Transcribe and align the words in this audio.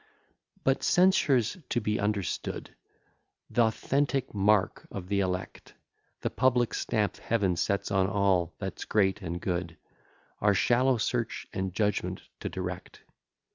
IV 0.57 0.63
But 0.63 0.83
censure's 0.83 1.57
to 1.69 1.79
be 1.79 1.99
understood 1.99 2.73
Th'authentic 3.53 4.33
mark 4.33 4.87
of 4.89 5.09
the 5.09 5.19
elect, 5.19 5.75
The 6.21 6.31
public 6.31 6.73
stamp 6.73 7.17
Heaven 7.17 7.55
sets 7.55 7.91
on 7.91 8.07
all 8.07 8.55
that's 8.57 8.83
great 8.85 9.21
and 9.21 9.39
good, 9.39 9.77
Our 10.39 10.55
shallow 10.55 10.97
search 10.97 11.45
and 11.53 11.71
judgment 11.71 12.23
to 12.39 12.49
direct. 12.49 13.03